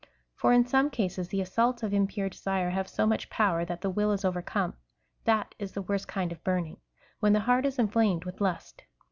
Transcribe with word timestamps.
For 0.33 0.51
in 0.51 0.65
some 0.65 0.89
cases 0.89 1.27
the 1.27 1.41
assaults 1.41 1.83
of 1.83 1.93
impure 1.93 2.27
desire 2.27 2.71
have 2.71 2.87
so 2.89 3.05
much 3.05 3.29
power 3.29 3.63
that 3.63 3.81
the 3.81 3.89
will 3.91 4.11
is 4.13 4.25
overcome: 4.25 4.73
that 5.25 5.53
is 5.59 5.73
the 5.73 5.83
worst 5.83 6.07
kind 6.07 6.31
of 6.31 6.43
burning, 6.43 6.77
when 7.19 7.33
the 7.33 7.41
heart 7.41 7.67
is 7.67 7.77
inflamed 7.77 8.25
with 8.25 8.41
lust. 8.41 8.81